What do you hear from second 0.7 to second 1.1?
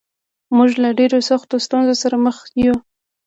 له